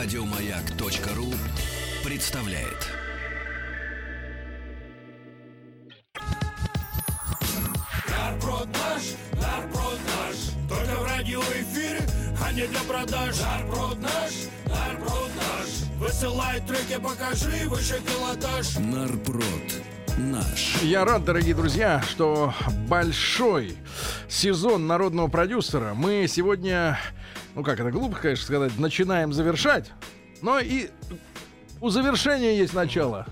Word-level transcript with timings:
Радиомаяк.ру 0.00 1.34
представляет. 2.04 2.86
Нарброд 8.08 8.68
наш, 8.68 9.02
нарброд 9.32 9.98
наш 10.06 10.36
Только 10.68 11.00
в 11.00 11.04
радиоэфире, 11.04 12.06
а 12.40 12.52
не 12.52 12.68
для 12.68 12.80
продаж. 12.82 13.40
Нарброд 13.40 13.98
наш, 14.00 14.32
нарброд 14.66 15.30
наш 15.34 15.68
Высылай 15.98 16.60
треки, 16.60 17.00
покажи 17.02 17.68
выше 17.68 18.00
пилотаж. 18.06 18.76
Нарпрод 18.76 19.82
наш. 20.16 20.80
Я 20.82 21.04
рад, 21.04 21.24
дорогие 21.24 21.56
друзья, 21.56 22.00
что 22.08 22.54
большой 22.88 23.76
сезон 24.28 24.86
народного 24.86 25.26
продюсера. 25.26 25.94
Мы 25.94 26.26
сегодня, 26.28 27.00
ну 27.58 27.64
как 27.64 27.80
это 27.80 27.90
глупо, 27.90 28.16
конечно, 28.16 28.44
сказать, 28.44 28.78
начинаем 28.78 29.32
завершать. 29.32 29.90
Но 30.42 30.60
и 30.60 30.90
у 31.80 31.90
завершения 31.90 32.56
есть 32.56 32.74
начало. 32.74 33.26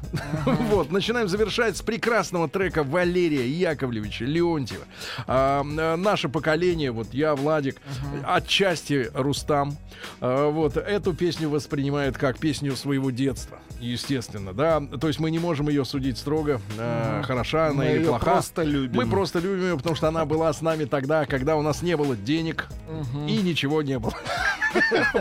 вот, 0.44 0.90
начинаем 0.90 1.28
завершать 1.28 1.76
с 1.76 1.82
прекрасного 1.82 2.48
трека 2.48 2.82
Валерия 2.84 3.48
Яковлевича 3.48 4.24
Леонтьева. 4.24 4.84
А, 5.26 5.62
наше 5.62 6.28
поколение, 6.28 6.90
вот 6.92 7.12
я, 7.12 7.34
Владик, 7.34 7.80
отчасти 8.24 9.10
Рустам, 9.14 9.76
а, 10.20 10.50
вот 10.50 10.76
эту 10.76 11.14
песню 11.14 11.48
воспринимает 11.48 12.16
как 12.16 12.38
песню 12.38 12.76
своего 12.76 13.10
детства, 13.10 13.58
естественно, 13.80 14.52
да. 14.52 14.80
То 14.80 15.08
есть 15.08 15.18
мы 15.18 15.30
не 15.30 15.38
можем 15.38 15.68
ее 15.68 15.84
судить 15.84 16.18
строго, 16.18 16.60
а, 16.78 17.22
хороша 17.22 17.68
она 17.68 17.84
Мы 17.84 17.86
или 17.96 18.04
плоха. 18.04 18.24
просто 18.32 18.62
любим. 18.62 18.96
Мы 18.96 19.06
просто 19.08 19.38
любим 19.40 19.62
ее, 19.64 19.76
потому 19.76 19.96
что 19.96 20.08
она 20.08 20.24
была 20.24 20.52
с 20.52 20.60
нами 20.62 20.84
тогда, 20.84 21.26
когда 21.26 21.56
у 21.56 21.62
нас 21.62 21.82
не 21.82 21.96
было 21.96 22.16
денег 22.16 22.68
и 23.26 23.38
ничего 23.38 23.82
не 23.82 23.98
было. 23.98 24.14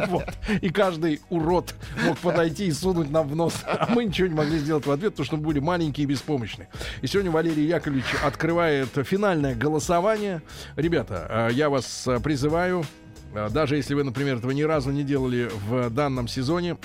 Вот. 0.08 0.26
И 0.62 0.70
каждый 0.70 1.22
урод 1.30 1.74
мог 2.04 2.18
подойти 2.20 2.68
и 2.68 2.72
сунуть 2.72 3.10
нам 3.12 3.28
в 3.28 3.36
нос. 3.36 3.54
А 3.66 3.88
мы 3.90 4.06
ничего 4.06 4.28
не 4.28 4.34
могли 4.34 4.58
сделать 4.58 4.86
в 4.86 4.92
ответ, 4.92 5.12
потому 5.12 5.26
что 5.26 5.38
мы 5.38 5.44
были 5.44 5.60
маленькие 5.60 6.06
и 6.06 6.08
беспомощные. 6.08 6.70
И 7.02 7.08
сегодня 7.08 7.32
Валерий 7.32 7.66
Яковлевич 7.66 8.06
открывает 8.24 8.90
финальное 9.04 9.56
голосование. 9.56 10.42
Ребята, 10.76 11.50
э, 11.50 11.54
я 11.54 11.70
вас 11.70 12.08
э, 12.08 12.20
призываю, 12.20 12.86
э, 13.34 13.50
даже 13.50 13.76
если 13.76 13.94
вы, 13.94 14.04
например, 14.04 14.38
этого 14.38 14.52
ни 14.52 14.64
разу 14.64 14.92
не 14.92 15.04
делали 15.04 15.50
в 15.68 15.90
данном 15.90 16.28
сезоне, 16.28 16.78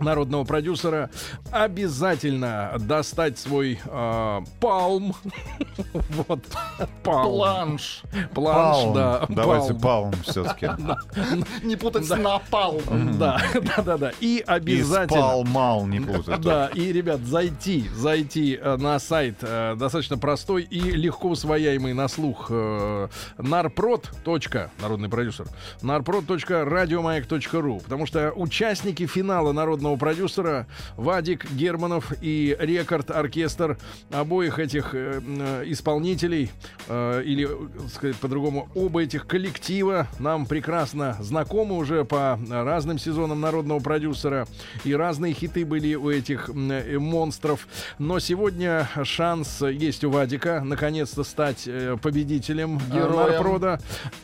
народного 0.00 0.44
продюсера 0.44 1.10
обязательно 1.50 2.72
достать 2.78 3.38
свой 3.38 3.78
э, 3.84 4.40
палм 4.60 5.14
вот 6.10 6.40
палм 7.02 7.24
Планш. 7.32 8.02
планш 8.34 8.76
Палм. 8.84 8.94
да 8.94 9.26
Давайте 9.28 9.68
палм. 9.74 10.10
палм 10.10 10.12
все-таки. 10.24 10.68
Не 11.64 11.76
путать 11.76 12.04
с 12.06 12.16
напалм. 12.16 13.18
да 13.18 13.40
да 13.54 13.82
да 13.82 13.96
да 13.98 14.12
и 14.20 14.38
И 14.38 14.44
обязательно 14.46 15.20
спалмал 15.20 15.86
не 15.86 16.00
путать. 16.00 16.40
да, 16.40 16.68
и, 16.68 16.92
ребят, 16.92 17.20
зайти, 17.20 17.88
зайти 17.94 18.58
э, 18.60 18.76
на 18.76 18.98
сайт 18.98 19.36
э, 19.42 19.74
достаточно 19.76 20.18
простой 20.18 20.62
и 20.62 20.80
легко 20.80 21.28
усвояемый 21.30 21.92
на 21.94 22.08
слух 22.08 22.46
э, 22.50 23.08
нарпрод. 23.38 24.10
Народный 24.80 25.08
продюсер. 25.08 25.46
нарпрод.радиомаяк.ру 25.82 27.80
Потому 27.80 28.06
что 28.06 28.32
участники 28.34 29.06
финала 29.06 29.52
народного 29.52 29.87
продюсера 29.96 30.66
Вадик 30.96 31.50
Германов 31.52 32.12
и 32.20 32.56
Рекорд 32.58 33.10
Оркестр 33.10 33.78
обоих 34.10 34.58
этих 34.58 34.90
э, 34.92 35.20
исполнителей 35.66 36.50
э, 36.88 37.22
или, 37.24 37.48
сказать 37.92 38.16
по-другому, 38.16 38.68
оба 38.74 39.02
этих 39.02 39.26
коллектива 39.26 40.06
нам 40.18 40.46
прекрасно 40.46 41.16
знакомы 41.20 41.76
уже 41.76 42.04
по 42.04 42.38
разным 42.50 42.98
сезонам 42.98 43.40
народного 43.40 43.80
продюсера 43.80 44.46
и 44.84 44.94
разные 44.94 45.34
хиты 45.34 45.64
были 45.64 45.94
у 45.94 46.10
этих 46.10 46.50
э, 46.50 46.98
монстров. 46.98 47.66
Но 47.98 48.18
сегодня 48.18 48.88
шанс 49.04 49.62
есть 49.62 50.04
у 50.04 50.10
Вадика 50.10 50.62
наконец-то 50.64 51.24
стать 51.24 51.64
э, 51.66 51.96
победителем 52.00 52.78
Героем. 52.92 53.32
Нарпрода. 53.32 53.80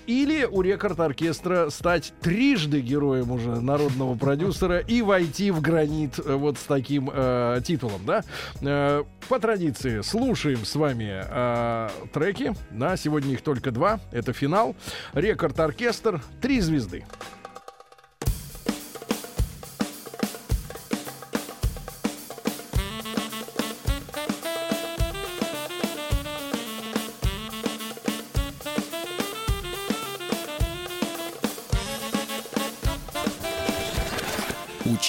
Или 0.06 0.44
у 0.44 0.62
рекорд 0.62 1.00
оркестра 1.00 1.70
стать 1.70 2.12
трижды 2.20 2.80
героем 2.80 3.30
уже 3.30 3.60
народного 3.60 4.16
продюсера 4.16 4.78
и 4.78 5.02
войти 5.02 5.50
в 5.54 5.60
гранит 5.60 6.18
э, 6.18 6.34
вот 6.34 6.58
с 6.58 6.62
таким 6.62 7.10
э, 7.12 7.60
титулом, 7.64 8.04
да? 8.04 8.24
Э, 8.60 9.04
по 9.28 9.38
традиции 9.38 10.02
слушаем 10.02 10.64
с 10.64 10.74
вами 10.74 11.22
э, 11.24 11.88
треки. 12.12 12.54
Да, 12.70 12.96
сегодня 12.96 13.32
их 13.34 13.42
только 13.42 13.70
два. 13.70 14.00
Это 14.12 14.32
финал. 14.32 14.76
Рекорд 15.12 15.58
оркестр. 15.60 16.22
Три 16.40 16.60
звезды. 16.60 17.04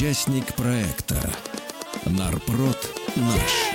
Участник 0.05 0.53
проекта 0.53 1.15
Нарпрод 2.05 2.77
наш. 3.15 3.73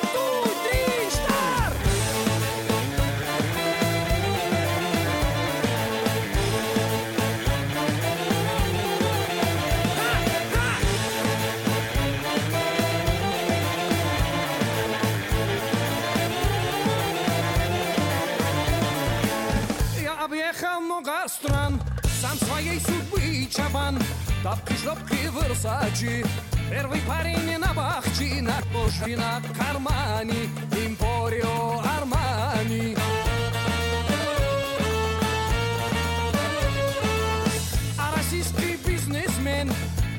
Я 20.00 20.24
объехал 20.24 20.80
много 20.80 21.10
стран, 21.26 21.80
сам 22.22 22.38
своей 22.38 22.78
судьбы 22.78 23.48
чабан. 23.50 23.98
Тапки, 24.42 24.72
шлепки, 24.72 25.28
версачи, 25.28 26.24
первый 26.70 26.98
парень 27.02 27.58
на 27.58 27.74
бахчи, 27.74 28.40
на 28.40 28.58
коже, 28.72 29.14
на 29.14 29.42
кармане, 29.54 30.48
импорио 30.72 31.78
Армани. 31.98 32.96
А 37.98 38.16
российский 38.16 38.78
бизнесмен, 38.86 39.70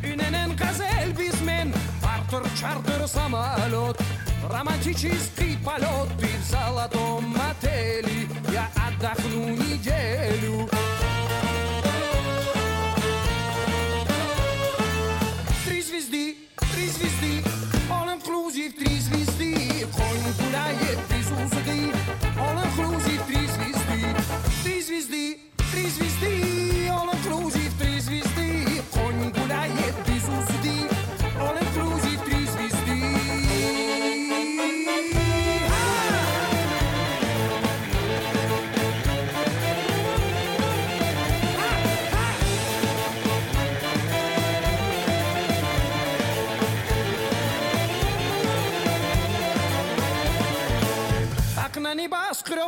инн 0.04 0.56
газель 0.56 1.14
бизнесмен, 1.18 1.74
Артур 2.04 2.44
чартер 2.60 3.08
самолет, 3.08 4.00
романтический 4.48 5.58
полет, 5.66 6.10
ты 6.20 6.28
в 6.28 6.52
золотом 6.52 7.36
отеле, 7.50 8.28
я 8.54 8.70
отдохну 8.76 9.50
неделю. 9.56 10.71
Звезды, 17.02 17.44
all 17.90 18.10
inclusive, 18.10 18.74
три 18.74 19.00
звезды, 19.00 19.88
конь 19.96 20.46
гуляет 20.46 21.00
без 21.10 21.32
узды, 21.32 21.92
all 22.38 22.64
inclusive, 22.64 23.26
три 23.28 23.48
звезды, 23.48 24.16
три 24.64 24.82
звезды, 24.82 25.40
три 25.72 25.88
звезды, 25.88 26.71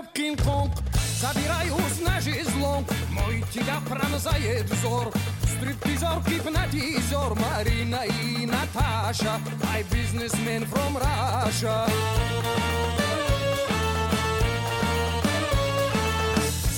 небоскреб 0.03 0.11
Кинг-Конг 0.13 0.71
Забираюсь 1.19 2.01
на 2.01 2.19
жезлонг 2.19 2.87
Мой 3.11 3.43
тебя 3.53 3.79
пронзает 3.87 4.65
взор. 4.69 5.11
Стриптизер, 5.57 6.21
гипнотизер 6.27 7.35
Марина 7.35 8.03
и 8.05 8.45
Наташа. 8.45 9.39
My 9.61 9.83
businessman 9.89 10.67
from 10.67 10.97
Russia. 10.97 11.89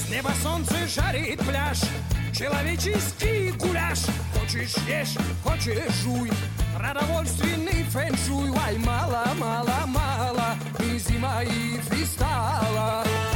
С 0.05 0.09
неба 0.09 0.31
солнце 0.43 0.75
жарит 0.87 1.39
пляж. 1.39 1.79
Человеческий 2.37 3.51
гуляш. 3.51 3.99
Хочешь 4.33 4.75
ешь, 4.87 5.17
хочешь 5.43 5.93
жуй. 6.03 6.29
Продовольственный 6.77 7.83
фэншуй. 7.85 8.51
Ай, 8.65 8.77
мало, 8.77 9.25
мало, 9.37 9.85
мало 9.87 10.04
И 11.07 11.11
зима, 11.11 11.43
и 11.43 13.34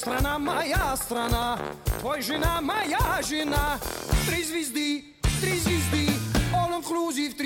страна 0.00 0.38
моя 0.38 0.96
страна, 0.96 1.58
твой 2.00 2.22
жена 2.22 2.60
моя 2.62 3.20
жена. 3.22 3.78
Три 4.26 4.42
звезды, 4.42 5.04
три 5.42 5.58
звезды, 5.58 6.08
all 6.54 6.72
inclusive, 6.80 7.36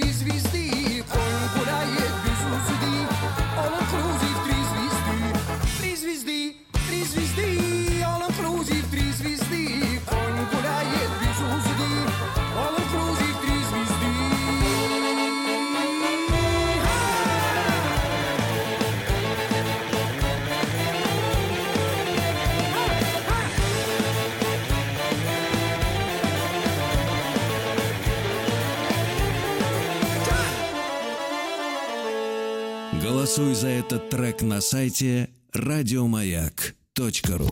Голосуй 33.03 33.55
за 33.55 33.69
этот 33.69 34.09
трек 34.11 34.43
на 34.43 34.61
сайте 34.61 35.29
радиомаяк.ру. 35.53 37.49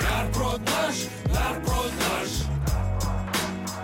Нарброд 0.00 0.60
наш, 0.60 0.94
нарброд 1.26 1.92
наш. 2.00 2.30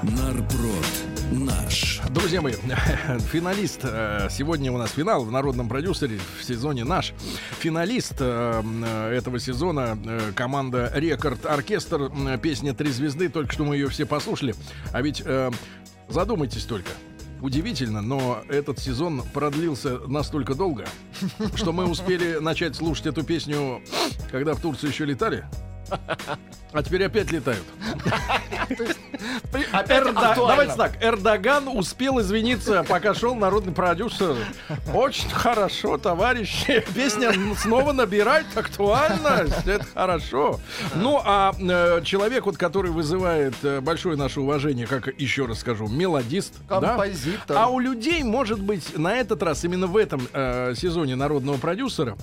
Нарброд 0.02 0.87
наш. 1.32 2.00
Друзья 2.11 2.43
мои, 2.43 2.52
финалист, 3.32 3.81
э, 3.84 4.28
сегодня 4.31 4.72
у 4.72 4.78
нас 4.78 4.90
финал 4.90 5.25
в 5.25 5.31
народном 5.31 5.69
продюсере 5.69 6.19
в 6.38 6.44
сезоне 6.44 6.84
наш. 6.84 7.12
Финалист 7.61 8.17
э, 8.19 8.62
э, 8.62 9.12
этого 9.12 9.38
сезона 9.38 9.99
команда 10.34 10.90
Рекорд 10.94 11.46
Оркестр, 11.46 12.11
песня 12.43 12.75
«Три 12.75 12.90
звезды», 12.90 13.28
только 13.28 13.52
что 13.52 13.64
мы 13.64 13.76
ее 13.76 13.88
все 13.88 14.06
послушали. 14.06 14.55
А 14.93 15.02
ведь 15.02 15.22
задумайтесь 16.08 16.64
только, 16.64 16.90
Удивительно, 17.41 18.03
но 18.03 18.43
этот 18.49 18.79
сезон 18.79 19.23
продлился 19.33 19.99
настолько 20.07 20.55
долго, 20.55 20.87
что 21.55 21.73
мы 21.73 21.89
успели 21.89 22.39
начать 22.39 22.77
слушать 22.77 23.07
эту 23.07 23.23
песню, 23.25 23.83
когда 24.31 24.55
в 24.55 24.61
Турцию 24.61 24.91
еще 24.91 25.05
летали. 25.07 25.45
А 26.73 26.83
теперь 26.83 27.05
опять 27.05 27.33
летают. 27.33 27.65
Давайте 30.37 30.75
так. 30.77 31.03
Эрдоган 31.03 31.69
успел 31.69 32.21
извиниться, 32.21 32.85
пока 32.89 33.15
шел 33.15 33.35
народный 33.35 33.73
продюсер. 33.73 34.37
Очень 34.95 35.31
хорошо, 35.31 35.99
товарищи. 35.99 36.85
Песня 36.95 37.33
снова 37.57 37.93
набирает 37.93 38.47
актуальность. 38.55 39.67
Это 39.67 39.85
хорошо. 39.93 40.61
Ну, 40.95 41.21
а 41.25 41.53
э, 41.59 42.03
человек, 42.05 42.47
вот, 42.47 42.57
который 42.57 42.91
вызывает 42.91 43.55
э, 43.63 43.81
большое 43.81 44.17
наше 44.17 44.41
уважение, 44.41 44.87
как 44.87 45.09
еще 45.21 45.47
раз 45.47 45.61
скажу, 45.61 45.89
мелодист. 45.89 46.55
Композитор. 46.69 47.57
А 47.57 47.67
у 47.67 47.81
людей, 47.81 48.23
может 48.23 48.61
быть, 48.61 48.97
на 48.97 49.17
этот 49.17 49.43
раз, 49.43 49.65
именно 49.65 49.87
в 49.87 49.97
этом 49.97 50.27
э, 50.33 50.75
сезоне 50.77 51.17
народного 51.17 51.57
продюсера, 51.59 52.17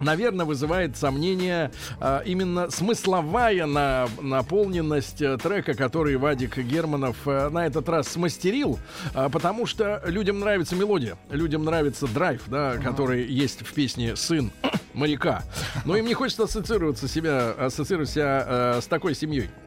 наверное, 0.00 0.46
вызывает 0.46 0.96
сомнение 0.96 1.70
а, 2.00 2.22
именно 2.24 2.70
смысловая 2.70 3.66
на, 3.66 4.08
наполненность 4.20 5.22
э, 5.22 5.36
трека, 5.36 5.74
который 5.74 6.16
Вадик 6.16 6.58
Германов 6.58 7.16
э, 7.26 7.48
на 7.50 7.66
этот 7.66 7.88
раз 7.88 8.08
смастерил, 8.08 8.78
а, 9.14 9.28
потому 9.28 9.66
что 9.66 10.02
людям 10.06 10.40
нравится 10.40 10.74
мелодия, 10.74 11.16
людям 11.30 11.64
нравится 11.64 12.06
драйв, 12.06 12.42
да, 12.46 12.76
который 12.78 13.24
есть 13.26 13.60
в 13.60 13.72
песне 13.72 14.16
«Сын 14.16 14.50
моряка». 14.94 15.42
Но 15.84 15.96
им 15.96 16.06
не 16.06 16.14
хочется 16.14 16.44
ассоциироваться 16.44 17.08
себя, 17.08 17.50
ассоциировать 17.52 18.10
себя 18.10 18.44
э, 18.46 18.80
с 18.82 18.86
такой 18.86 19.14
семьей. 19.14 19.50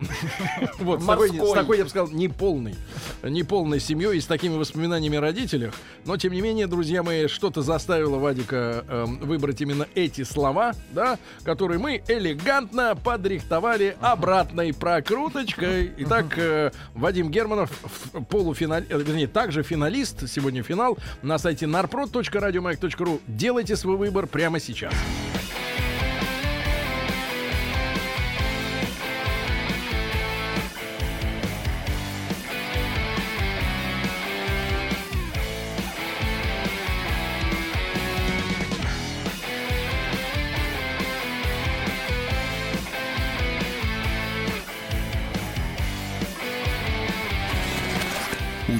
Вот, 0.80 1.02
с 1.02 1.06
такой, 1.06 1.30
с 1.30 1.54
такой, 1.54 1.78
я 1.78 1.84
бы 1.84 1.90
сказал, 1.90 2.10
неполной, 2.10 2.76
неполной 3.24 3.80
семьей 3.80 4.18
и 4.18 4.22
с 4.22 4.26
такими 4.26 4.56
воспоминаниями 4.56 5.18
о 5.18 5.22
родителях. 5.22 5.74
Но, 6.06 6.18
тем 6.18 6.34
не 6.34 6.42
менее, 6.42 6.68
друзья 6.68 7.04
мои, 7.04 7.28
что-то 7.28 7.62
заставило 7.62 8.18
Вадика 8.18 8.84
эм, 8.88 9.20
выбрать 9.20 9.62
именно 9.62 9.88
эти 9.96 10.24
слова, 10.24 10.74
да, 10.92 11.20
которые 11.44 11.80
мы 11.80 12.04
элегантно 12.08 12.96
подрихтовали 12.96 13.96
обратной 14.02 14.74
прокруточкой. 14.74 15.94
Итак, 15.98 16.38
э, 16.38 16.72
Вадим 16.94 17.30
Германов, 17.30 17.72
в 18.14 18.24
полуфинале, 18.24 18.86
э, 18.90 18.98
вернее, 19.02 19.28
также 19.28 19.64
финалист, 19.64 20.28
сегодня 20.30 20.64
финал, 20.64 20.98
на 21.22 21.38
сайте 21.38 21.66
narprod.radiomag.ru. 21.66 23.22
Делайте 23.28 23.76
свой 23.76 23.98
выбор 23.98 24.28
прямо 24.28 24.60
сейчас. 24.60 24.94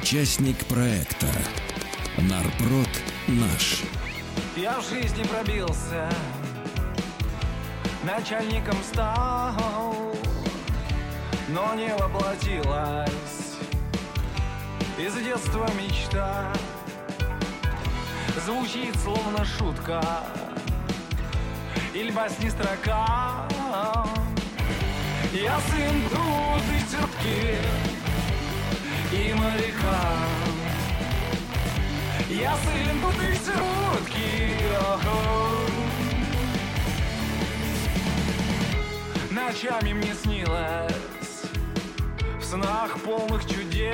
Участник 0.04 0.58
проекта 0.66 1.28
Нарпрод 2.18 2.90
наш. 3.28 3.84
Я 4.56 4.80
в 4.80 4.88
жизни 4.88 5.24
пробился, 5.24 6.08
начальником 8.04 8.76
стал, 8.84 10.16
но 11.50 11.74
не 11.74 11.92
воплотилась 11.96 13.58
из 14.96 15.16
детства 15.16 15.68
мечта. 15.76 16.54
Звучит 18.46 18.96
словно 18.98 19.44
шутка, 19.44 20.04
или 21.96 22.12
басни 22.12 22.50
строка. 22.50 23.48
Я 25.34 25.60
сын 25.62 26.04
тут 26.12 26.64
и 26.72 26.80
тетки, 26.92 27.58
и 29.12 29.34
моряка. 29.34 30.53
Я 32.34 32.56
сын 32.58 33.00
бутыльки, 33.00 33.52
Ночами 39.30 39.94
мне 39.94 40.16
снилось 40.16 41.44
В 42.40 42.44
снах 42.44 42.98
полных 43.02 43.46
чудес 43.48 43.94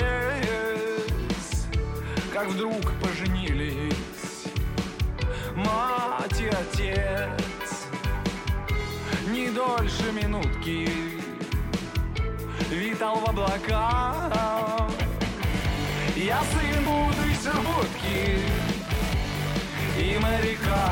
Как 2.32 2.48
вдруг 2.48 2.94
поженились 3.02 4.46
Мать 5.56 6.40
и 6.40 6.48
отец. 6.48 7.88
Не 9.28 9.50
дольше 9.50 10.14
минутки 10.14 10.90
Витал 12.70 13.18
в 13.18 13.30
облаках. 13.30 14.90
Я 16.16 16.42
сын 16.52 16.84
будущей 16.84 17.40
будки 18.10 18.42
и 19.98 20.18
моряка. 20.18 20.92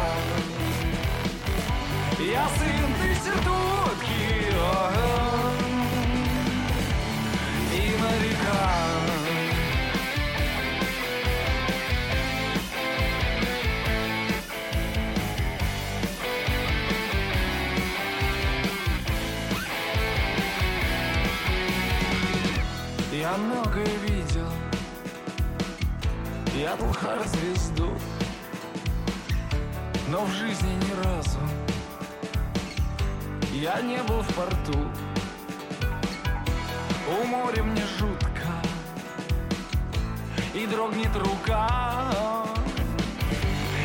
Я 2.20 2.48
сын 2.58 2.94
тысячетутки 3.00 4.54
ага, 4.60 5.52
и 7.74 7.76
моряка. 8.02 8.66
Я 23.12 23.36
многое 23.38 23.86
видел, 24.04 24.27
я 26.68 26.76
был 26.76 26.92
хар 26.92 27.20
звезду, 27.26 27.90
но 30.10 30.26
в 30.26 30.32
жизни 30.32 30.70
ни 30.70 31.02
разу 31.02 31.40
я 33.54 33.80
не 33.82 34.04
был 34.04 34.22
в 34.22 34.34
порту. 34.36 34.78
У 37.10 37.26
моря 37.28 37.64
мне 37.64 37.84
жутко, 37.98 38.50
и 40.54 40.68
дрогнет 40.68 41.16
рука. 41.16 42.46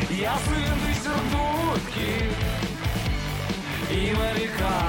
Я 0.09 0.35
сын 0.45 0.79
сердутки 1.03 2.11
и 3.91 4.13
моряка. 4.13 4.81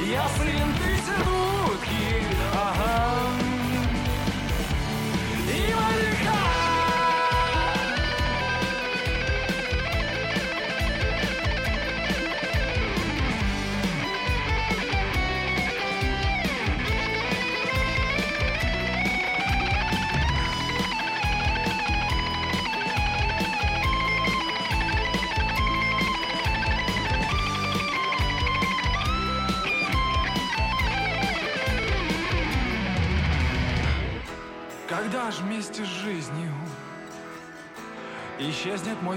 Я 0.00 0.26
сын 0.38 0.74
сердутки, 1.06 2.24
ага. 2.52 3.17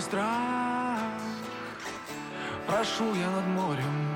Мой 0.02 0.10
страх. 0.10 1.00
Прошу 2.68 3.14
я 3.16 3.30
над 3.30 3.48
морем 3.48 4.08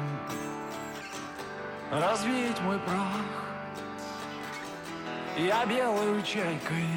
Развеять 1.91 2.61
мой 2.61 2.79
прах. 2.79 3.21
Я 5.37 5.65
белою 5.65 6.21
чайкой 6.21 6.87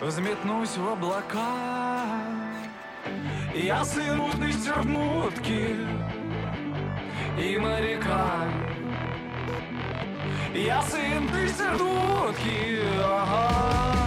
Взметнусь 0.00 0.76
в 0.76 0.88
облака. 0.88 2.04
Я 3.54 3.84
сын 3.84 4.18
мутной 4.18 4.52
сермутки 4.52 5.76
И 7.38 7.58
моряка. 7.58 8.48
Я 10.54 10.82
сын 10.82 11.28
сердутки 11.48 12.80
ага. 13.02 13.99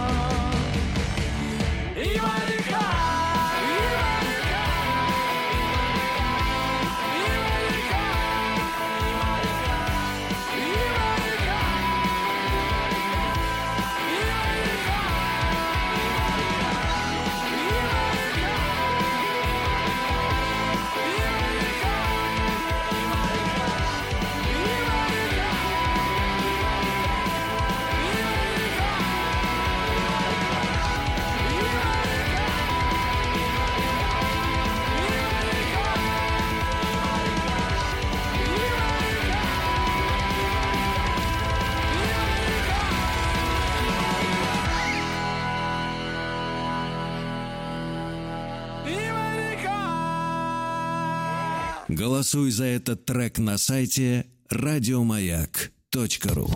Голосуй 51.94 52.50
за 52.50 52.64
этот 52.64 53.04
трек 53.04 53.38
на 53.38 53.56
сайте 53.56 54.26
радиомаяк.ру. 54.50 56.50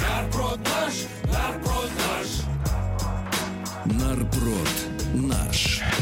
Нарброд 0.00 0.60
наш, 0.60 0.94
нарброд 1.24 1.90
наш. 1.98 2.28
Нарброд 4.00 4.62
наш. 4.62 4.87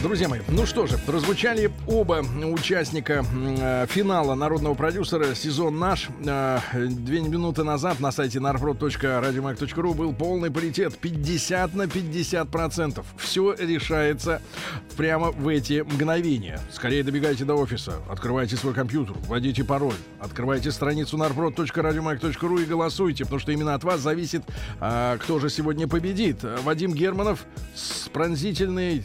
Друзья 0.06 0.28
мои, 0.28 0.38
ну 0.46 0.66
что 0.66 0.86
же, 0.86 0.98
прозвучали 0.98 1.68
оба 1.88 2.25
участника 2.44 3.25
э, 3.34 3.86
финала 3.88 4.36
народного 4.36 4.75
продюсера 4.75 5.34
«Сезон 5.34 5.80
наш». 5.80 6.08
Э, 6.25 6.60
Две 6.72 7.22
минуты 7.22 7.64
назад 7.64 7.98
на 7.98 8.12
сайте 8.12 8.38
narprod.radiomag.ru 8.38 9.94
был 9.94 10.12
полный 10.12 10.52
паритет 10.52 10.96
50 10.96 11.75
на 11.75 11.88
50 11.88 12.48
процентов. 12.48 13.04
Все 13.18 13.52
решается 13.54 14.40
прямо 14.96 15.32
в 15.32 15.48
эти 15.48 15.80
мгновения. 15.80 16.60
Скорее 16.70 17.02
добегайте 17.02 17.44
до 17.44 17.54
офиса, 17.54 17.94
открывайте 18.08 18.54
свой 18.54 18.75
компьютер, 18.75 19.16
вводите 19.26 19.64
пароль, 19.64 19.96
открывайте 20.20 20.70
страницу 20.70 21.16
narprod.radiomag.ru 21.16 22.62
и 22.62 22.64
голосуйте, 22.64 23.25
потому 23.25 23.40
что 23.40 23.50
именно 23.50 23.75
от 23.75 23.82
вас 23.82 24.02
зависит, 24.02 24.44
а, 24.78 25.18
кто 25.18 25.40
же 25.40 25.50
сегодня 25.50 25.88
победит. 25.88 26.44
Вадим 26.62 26.94
Германов 26.94 27.44
с 27.75 28.08
пронзительной 28.08 29.02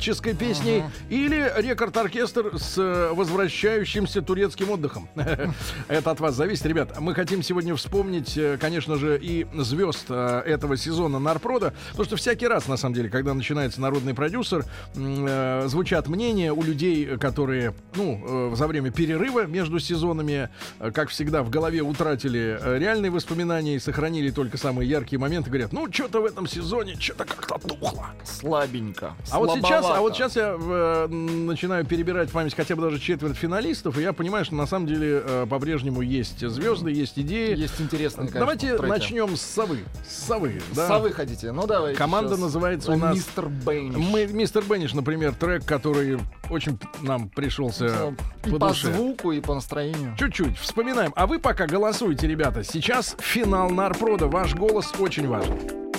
страдальческой 0.00 0.34
песней 0.34 0.84
или 1.10 1.52
рекорд-оркестр 1.56 2.58
с 2.58 2.78
э, 2.78 3.12
возвращающимся 3.12 4.22
турецким 4.22 4.70
отдыхом. 4.70 5.08
Это 5.88 6.10
от 6.10 6.20
вас 6.20 6.34
зависит, 6.34 6.64
ребят. 6.66 6.98
Мы 6.98 7.14
хотим 7.14 7.42
сегодня 7.42 7.76
вспомнить, 7.76 8.36
э, 8.36 8.56
конечно 8.58 8.96
же, 8.96 9.18
и 9.20 9.46
звезд 9.54 10.06
э, 10.08 10.42
этого 10.46 10.78
сезона 10.78 11.18
Нарпрода, 11.18 11.74
потому 11.90 12.06
что 12.06 12.16
всякий 12.16 12.46
раз, 12.46 12.66
на 12.66 12.78
самом 12.78 12.94
деле, 12.94 13.10
когда 13.10 13.34
начинается 13.34 13.80
народный 13.80 14.14
продюсер, 14.14 14.64
звучат 14.94 16.08
мнения 16.08 16.52
у 16.52 16.62
людей, 16.62 17.18
которые, 17.18 17.74
ну, 17.94 18.54
за 18.54 18.66
время 18.66 18.90
перерыва 18.90 19.46
между 19.46 19.78
сезонами, 19.78 20.48
как 20.94 21.10
всегда, 21.10 21.42
в 21.42 21.50
голове 21.50 21.82
утратили 21.82 22.58
реальные 22.78 23.10
воспоминания 23.10 23.76
и 23.76 23.78
сохранили 23.78 24.30
только 24.30 24.56
самые 24.56 24.88
яркие 24.88 25.18
моменты. 25.18 25.50
Говорят, 25.50 25.72
ну, 25.72 25.92
что-то 25.92 26.22
в 26.22 26.24
этом 26.24 26.46
сезоне, 26.46 26.96
что-то 26.98 27.24
как-то 27.24 27.58
тухло. 27.58 28.06
Слабенько. 28.24 29.14
А 29.30 29.38
вот 29.38 29.58
сейчас, 29.58 29.89
а 29.96 30.00
вот 30.00 30.14
сейчас 30.16 30.36
я 30.36 30.56
э, 30.58 31.06
начинаю 31.08 31.84
перебирать 31.84 32.30
в 32.30 32.32
память 32.32 32.54
хотя 32.54 32.76
бы 32.76 32.82
даже 32.82 32.98
четверть 32.98 33.36
финалистов, 33.36 33.98
и 33.98 34.02
я 34.02 34.12
понимаю, 34.12 34.44
что 34.44 34.54
на 34.54 34.66
самом 34.66 34.86
деле 34.86 35.22
э, 35.24 35.46
по-прежнему 35.48 36.02
есть 36.02 36.40
звезды, 36.46 36.90
есть 36.90 37.18
идеи. 37.18 37.56
Есть 37.56 37.80
интересные, 37.80 38.28
конечно, 38.28 38.40
Давайте 38.40 38.76
треки. 38.76 38.88
начнем 38.90 39.36
с 39.36 39.42
совы. 39.42 39.78
С 40.08 40.26
совы, 40.26 40.60
да. 40.74 40.84
С 40.86 40.88
совы 40.88 41.12
хотите? 41.12 41.52
Ну 41.52 41.66
давайте. 41.66 41.98
Команда 41.98 42.30
сейчас. 42.30 42.40
называется 42.40 42.92
у 42.92 42.96
нас- 42.96 43.14
Мистер 43.16 43.46
Бэйниш. 43.48 43.96
Мы, 43.96 44.26
мистер 44.26 44.62
Бенниш, 44.64 44.92
например, 44.94 45.34
трек, 45.34 45.64
который 45.64 46.18
очень 46.50 46.78
нам 47.02 47.28
пришелся 47.28 48.14
и 48.44 48.50
по 48.50 48.58
по 48.58 48.68
душе. 48.68 48.92
звуку, 48.92 49.32
и 49.32 49.40
по 49.40 49.54
настроению. 49.54 50.16
Чуть-чуть 50.18 50.58
вспоминаем. 50.58 51.12
А 51.16 51.26
вы 51.26 51.38
пока 51.38 51.66
голосуйте, 51.66 52.26
ребята. 52.26 52.62
Сейчас 52.64 53.16
финал 53.18 53.70
Нарпрода. 53.70 54.26
Ваш 54.26 54.54
голос 54.54 54.92
очень 54.98 55.28
важен. 55.28 55.89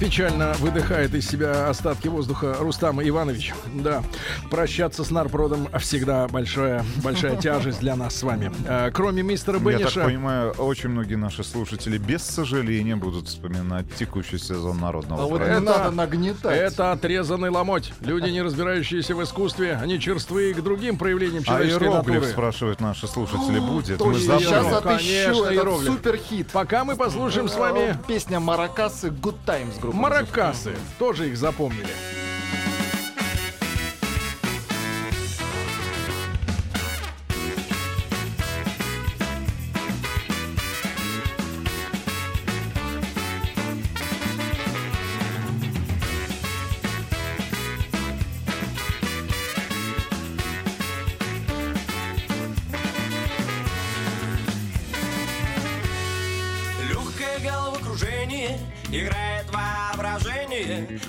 Печально 0.00 0.54
выдыхает 0.60 1.14
из 1.14 1.28
себя 1.28 1.68
остатки 1.68 2.08
воздуха 2.08 2.56
Рустам 2.58 3.06
Иванович. 3.06 3.52
Да, 3.74 4.02
прощаться 4.50 5.04
с 5.04 5.10
Нарпродом 5.10 5.68
всегда 5.78 6.26
большая, 6.26 6.86
большая 7.04 7.36
тяжесть 7.40 7.80
для 7.80 7.96
нас 7.96 8.16
с 8.16 8.22
вами. 8.22 8.50
А, 8.66 8.90
Кроме 8.90 9.22
мистера 9.22 9.58
Я 9.58 9.64
так 9.64 9.78
Бенниша... 9.80 10.04
понимаю, 10.04 10.52
очень 10.52 10.88
многие 10.88 11.16
наши 11.16 11.44
слушатели 11.44 11.98
без 11.98 12.22
сожаления 12.22 12.96
будут 12.96 13.28
вспоминать 13.28 13.84
текущий 13.94 14.38
сезон 14.38 14.80
народного 14.80 15.22
А 15.22 15.26
вот 15.26 15.42
не 15.42 15.60
надо 15.60 15.90
нагнетать. 15.90 16.58
Это 16.58 16.92
отрезанный 16.92 17.50
ломоть. 17.50 17.92
Люди, 18.00 18.30
не 18.30 18.40
разбирающиеся 18.40 19.14
в 19.14 19.22
искусстве, 19.22 19.78
они 19.82 20.00
черствые 20.00 20.54
к 20.54 20.62
другим 20.62 20.96
проявлениям 20.96 21.42
А 21.42 21.46
человеческой 21.46 21.82
иероглиф, 21.82 22.14
натуры. 22.14 22.32
спрашивают 22.32 22.80
наши 22.80 23.06
слушатели, 23.06 23.58
будет? 23.58 24.00
Мы 24.00 24.14
сейчас 24.14 24.64
отыщу 24.72 25.42
конечно, 25.44 25.44
этот 25.44 25.84
суперхит. 25.84 26.46
Пока 26.52 26.84
мы 26.86 26.96
послушаем 26.96 27.50
с 27.50 27.56
вами 27.56 27.98
Песня 28.08 28.40
Маракасы 28.40 29.08
Good 29.08 29.36
Times 29.44 29.74
группа. 29.90 30.08
маракасы. 30.08 30.74
Тоже 30.98 31.28
их 31.28 31.36
запомнили. 31.36 32.19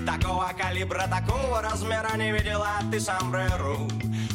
Такого 0.06 0.52
калибра, 0.58 1.08
такого 1.08 1.62
размера 1.62 2.16
Не 2.18 2.32
видела 2.32 2.80
ты 2.92 3.00
сомбреру 3.00 3.88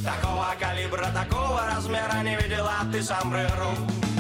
Такого 0.05 0.55
калибра, 0.59 1.09
такого 1.13 1.61
размера 1.67 2.23
Не 2.23 2.37
видела 2.37 2.75
ты 2.93 3.03
сомбреру 3.03 3.75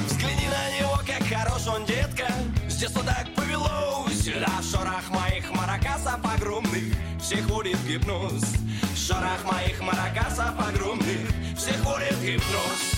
Взгляни 0.06 0.46
на 0.48 0.78
него, 0.78 1.00
как 1.06 1.26
хорош 1.28 1.66
он, 1.66 1.84
детка. 1.84 2.26
С 2.68 2.76
детства 2.76 3.02
так 3.04 3.26
повелось. 3.34 4.24
Да, 4.24 4.62
шорох 4.62 5.08
моих 5.10 5.50
маракасов 5.50 6.20
огромных 6.24 6.94
Всех 7.20 7.46
в 7.46 7.86
гипноз. 7.86 8.54
Шорох 8.96 9.44
моих 9.44 9.80
маракасов 9.80 10.58
огромных 10.58 11.28
Всех 11.56 11.76
в 11.84 12.24
гипноз 12.24 12.95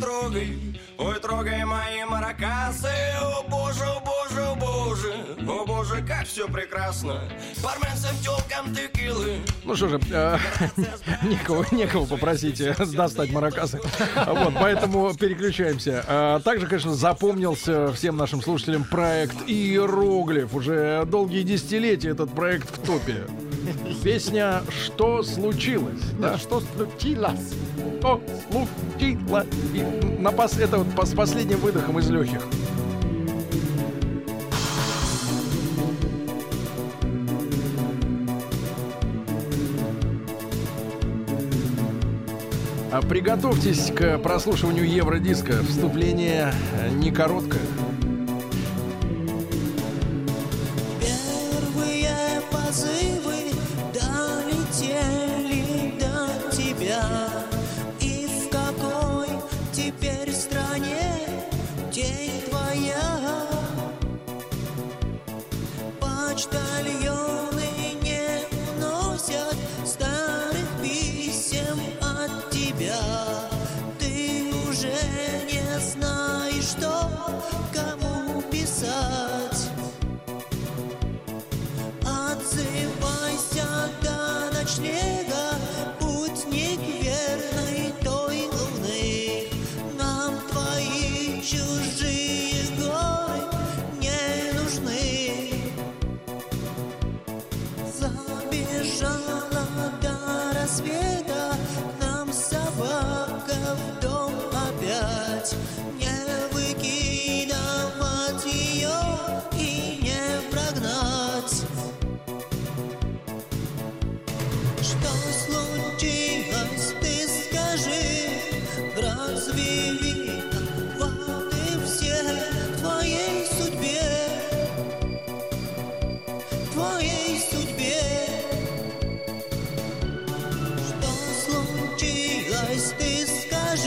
трогай 0.00 0.58
Ой, 0.98 1.20
трогай 1.20 1.64
мои 1.64 2.04
маракасы 2.08 2.88
О 3.20 3.42
боже, 3.48 3.84
о 3.84 4.00
боже, 4.00 4.42
о 4.42 4.54
боже 4.54 5.14
О 5.46 5.66
боже, 5.66 6.02
как 6.02 6.26
все 6.26 6.48
прекрасно 6.48 7.20
Барменцам, 7.62 8.16
телкам, 8.22 8.74
текилы 8.74 9.38
Ну 9.64 9.76
что 9.76 9.88
же, 9.88 10.00
э, 10.10 10.38
некого, 11.22 11.66
некого 11.70 12.06
попросить 12.06 12.60
э, 12.60 12.74
достать 12.86 13.30
маракасы. 13.32 13.80
Вот, 14.26 14.54
поэтому 14.54 15.12
переключаемся. 15.14 16.04
А 16.06 16.40
также, 16.40 16.66
конечно, 16.66 16.94
запомнился 16.94 17.92
всем 17.92 18.16
нашим 18.16 18.42
слушателям 18.42 18.84
проект 18.84 19.36
Иероглиф. 19.46 20.54
Уже 20.54 21.04
долгие 21.06 21.42
десятилетия 21.42 22.10
этот 22.10 22.34
проект 22.34 22.70
в 22.70 22.86
топе. 22.86 23.26
Песня 24.02 24.62
«Что 24.84 25.22
случилось?» 25.22 26.00
Да, 26.18 26.38
Что 26.38 26.60
случилось? 26.60 27.54
что 27.98 28.20
случилось? 28.50 29.46
И 29.72 30.20
на 30.20 30.30
пос... 30.32 30.58
Это 30.58 30.78
вот 30.78 31.08
с 31.08 31.14
последним 31.14 31.58
выдохом 31.58 31.98
из 31.98 32.08
легких. 32.10 32.42
А 42.92 43.02
приготовьтесь 43.02 43.92
к 43.94 44.18
прослушиванию 44.18 44.88
Евродиска. 44.88 45.62
Вступление 45.64 46.52
не 46.94 47.10
короткое. 47.10 47.60
come 71.76 72.05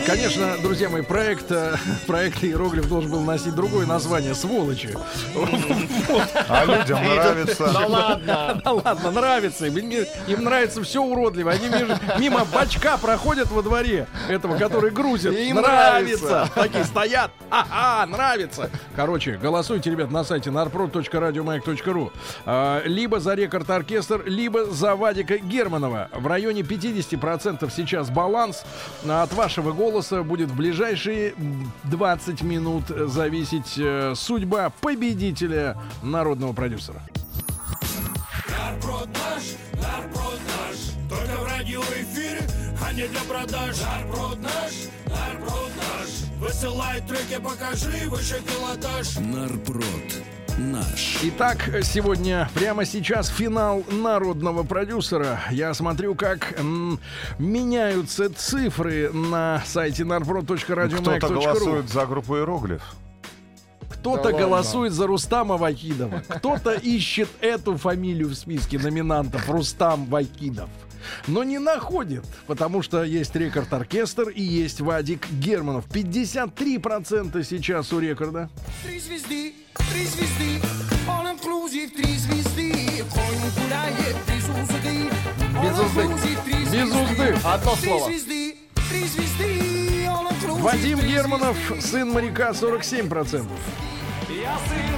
Конечно, 0.10 0.58
друзья 0.64 0.90
мои, 0.90 1.04
проект, 1.04 1.52
э, 1.52 1.76
проект 2.08 2.44
Иероглиф 2.44 2.88
должен 2.88 3.12
был 3.12 3.22
носить 3.22 3.54
другое 3.54 3.86
название 3.86 4.34
«Сволочи». 4.34 4.98
А 6.48 6.66
людям 6.66 7.04
нравится. 7.04 7.72
Да 7.72 7.86
ладно. 7.86 8.62
Да 8.70 8.72
ладно, 8.72 9.12
нравится 9.12 9.68
им. 9.68 10.44
Нравится 10.44 10.84
все 10.84 11.02
уродливо. 11.02 11.52
Они 11.52 11.70
мимо, 11.70 12.00
мимо 12.18 12.46
бачка 12.46 12.98
проходят 12.98 13.50
во 13.52 13.62
дворе 13.62 14.08
этого, 14.28 14.58
который 14.58 14.90
грузит. 14.92 15.34
И 15.34 15.50
им 15.50 15.58
нравится. 15.58 16.26
нравится. 16.26 16.52
Такие 16.56 16.84
стоят. 16.84 17.32
Ага, 17.50 18.06
нравится. 18.08 18.70
Короче, 18.96 19.38
голосуйте, 19.38 19.92
ребят, 19.92 20.12
на 20.12 20.24
сайте 20.24 20.50
narprod.radiomayak.ru 20.50 22.12
А, 22.46 22.82
Либо 22.86 23.20
за 23.20 23.36
рекорд 23.36 23.70
оркестр, 23.70 24.24
либо 24.26 24.66
за 24.66 24.96
Вадика 24.96 25.38
Германова. 25.38 26.10
В 26.14 26.28
районе 26.28 26.62
50% 26.62 27.72
сейчас 27.76 28.10
баланс. 28.10 28.64
А 29.08 29.24
От 29.24 29.34
вашего 29.34 29.72
голоса 29.72 29.99
будет 30.24 30.50
в 30.50 30.56
ближайшие 30.56 31.34
20 31.86 32.42
минут 32.42 32.84
зависеть 32.88 33.78
э, 33.78 34.14
судьба 34.16 34.72
победителя 34.82 35.78
народного 36.02 36.54
продюсера. 36.54 37.02
Нарпрод 38.50 39.10
наш, 39.14 41.10
Только 41.10 41.38
в 41.42 41.46
радиоэфире, 41.46 42.48
а 42.86 42.94
не 42.94 43.08
для 43.08 43.22
продаж 43.22 43.76
Нарпрод 43.82 44.40
наш, 44.40 44.90
Высылай 46.40 47.02
треки, 47.02 47.40
покажи 47.42 48.10
выше 48.10 48.42
пилотаж 48.46 49.18
Нарпрод. 49.18 50.39
Наш. 50.60 51.20
Итак, 51.24 51.70
сегодня, 51.84 52.50
прямо 52.54 52.84
сейчас, 52.84 53.30
финал 53.30 53.82
народного 53.90 54.64
продюсера. 54.64 55.40
Я 55.52 55.74
смотрю, 55.74 56.16
как 56.16 56.60
м, 56.60 57.00
меняются 57.38 58.30
цифры 58.34 59.10
на 59.14 59.64
сайте 59.66 60.04
Кто-то 60.04 60.16
narprod.radiomayak.ru. 60.16 61.30
голосует 61.30 61.90
за 61.90 62.06
группу 62.06 62.36
Иероглиф. 62.36 62.82
Кто-то 63.90 64.34
голосует 64.34 64.92
за 64.92 65.08
Рустама 65.08 65.56
Вакидова. 65.56 66.24
Кто-то 66.28 66.74
ищет 66.84 67.30
эту 67.40 67.78
фамилию 67.78 68.28
в 68.28 68.36
списке 68.36 68.78
номинантов 68.78 69.50
Рустам 69.50 70.06
Вакидов. 70.08 70.70
Но 71.28 71.44
не 71.44 71.60
находит, 71.60 72.26
потому 72.48 72.82
что 72.82 73.04
есть 73.04 73.36
рекорд-оркестр 73.36 74.30
и 74.30 74.42
есть 74.42 74.82
Вадик 74.82 75.30
Германов. 75.32 75.86
53% 75.88 77.44
сейчас 77.44 77.92
у 77.94 78.00
рекорда. 78.00 78.50
Три 78.84 79.00
звезды, 79.00 79.54
три 79.92 80.06
звезды, 80.06 80.60
all 81.08 81.26
inclusive, 81.36 81.90
три 81.96 82.16
звезды. 82.18 83.04
Конь 83.14 83.64
гуляет 83.64 84.16
без 84.28 84.50
узды. 84.50 85.10
Без 86.72 86.90
узды. 86.92 87.38
Одно 87.44 87.76
Три 87.76 87.90
слово. 87.90 88.06
звезды, 88.10 88.56
три 88.90 89.04
звезды, 89.06 90.06
all 90.06 90.28
inclusive, 90.30 90.62
Вадим 90.62 91.00
Германов, 91.00 91.58
сын 91.82 92.10
моряка, 92.12 92.52
47%. 92.52 93.46
Я 94.30 94.58
сын 94.68 94.89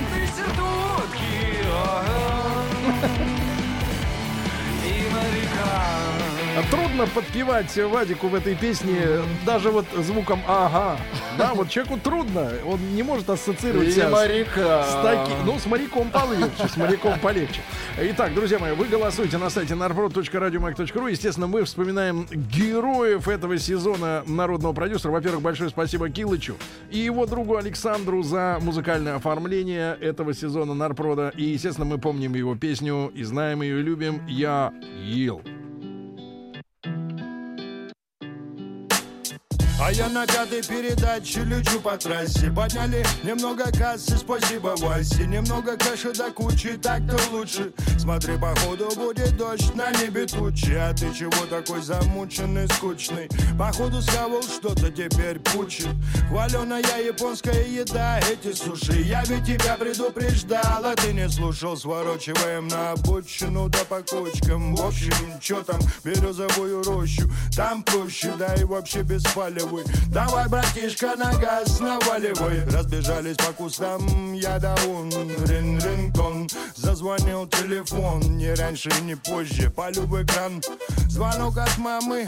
Трудно 6.70 7.08
подпевать 7.08 7.76
Вадику 7.78 8.28
в 8.28 8.36
этой 8.36 8.56
песне 8.56 8.96
даже 9.46 9.72
вот 9.72 9.86
звуком 9.98 10.42
«ага». 10.48 10.98
Да, 11.38 11.54
вот 11.54 11.70
человеку 11.70 11.98
трудно, 11.98 12.52
он 12.66 12.80
не 12.96 13.04
может 13.04 13.30
ассоциировать 13.30 13.92
себя 13.94 14.10
с- 14.10 14.12
моряка. 14.12 14.84
с 14.84 15.04
таки- 15.04 15.32
Ну, 15.46 15.58
с 15.58 15.66
моряком 15.66 16.10
полегче, 16.12 16.68
с 16.68 16.78
моряком 16.78 17.20
полегче. 17.20 17.62
Итак, 18.00 18.34
друзья 18.34 18.60
мои, 18.60 18.74
вы 18.74 18.86
голосуете 18.86 19.38
на 19.38 19.50
сайте 19.50 19.74
narprod.radiomac.ru. 19.74 21.12
Естественно, 21.12 21.48
мы 21.48 21.64
вспоминаем 21.64 22.26
героев 22.32 23.28
этого 23.28 23.58
сезона 23.58 24.24
народного 24.28 24.74
продюсера. 24.74 25.12
Во-первых, 25.12 25.42
большое 25.42 25.70
спасибо 25.70 26.10
Килычу 26.10 26.56
и 26.90 27.00
его 27.00 27.26
другу 27.26 27.58
Александру 27.58 28.24
за 28.24 28.60
музыкальное 28.62 29.16
оформление 29.16 29.98
этого 30.00 30.34
сезона 30.34 30.74
Нарпрода. 30.74 31.30
И, 31.36 31.44
естественно, 31.44 31.86
мы 31.86 31.98
помним 31.98 32.36
его 32.36 32.56
песню 32.56 33.12
и 33.14 33.24
знаем 33.24 33.62
ее 33.62 33.80
и 33.80 33.84
любим 33.84 34.22
«Я 34.28 34.74
ел». 35.02 35.42
А 39.84 39.92
я 39.92 40.10
на 40.10 40.28
пятой 40.28 40.62
передаче 40.62 41.44
лечу 41.44 41.80
по 41.80 41.98
трассе. 41.98 42.52
Подняли 42.52 43.04
немного 43.24 43.64
кассы, 43.72 44.16
спасибо 44.16 44.76
Васе. 44.78 45.26
Немного 45.26 45.76
кэша 45.76 46.14
до 46.14 46.30
кучи, 46.32 46.78
так-то 46.78 47.18
лучше. 47.32 47.74
Смотри, 47.98 48.38
походу 48.38 48.92
будет 48.96 49.36
дождь, 49.38 49.74
на 49.74 49.90
небе 49.92 50.28
тучи. 50.28 50.74
А 50.74 50.94
ты 50.94 51.12
чего 51.12 51.48
такой 51.48 51.82
замученный, 51.82 52.68
скучный? 52.70 53.28
Походу 53.58 54.04
схавал 54.04 54.44
что-то, 54.44 54.92
теперь 54.92 55.40
пучит. 55.40 55.90
Хваленая 56.30 57.04
японская 57.04 57.66
еда, 57.66 58.20
эти 58.20 58.54
суши. 58.54 59.02
Я 59.02 59.24
ведь 59.24 59.46
тебя 59.46 59.78
предупреждал, 59.78 60.86
а 60.86 60.96
ты 60.96 61.12
не 61.12 61.28
слушал. 61.28 61.76
Сворачиваем 61.76 62.68
на 62.68 62.92
обочину, 62.92 63.68
да 63.68 63.80
по 63.90 64.04
кочкам. 64.04 64.76
В 64.76 64.86
общем, 64.86 65.40
чё 65.42 65.64
там, 65.64 65.80
березовую 66.04 66.84
рощу 66.84 67.28
Там 67.56 67.82
проще, 67.82 68.32
да 68.38 68.54
и 68.54 68.64
вообще 68.64 69.02
беспалевый 69.72 69.86
Давай, 70.12 70.48
братишка, 70.48 71.16
на 71.18 71.32
газ 71.38 71.80
наваливай 71.80 72.66
Разбежались 72.66 73.38
по 73.38 73.54
кустам, 73.54 74.34
я 74.34 74.60
да 74.60 74.76
он 74.88 75.10
рин 75.46 75.80
рин 75.80 76.14
кон 76.14 76.48
Зазвонил 76.76 77.48
телефон, 77.48 78.38
не 78.38 78.54
раньше, 78.54 78.90
не 79.04 79.16
позже 79.16 79.70
Полю 79.70 80.04
в 80.04 80.24
экран, 80.24 80.62
звонок 81.10 81.58
от 81.58 81.78
мамы. 81.78 82.28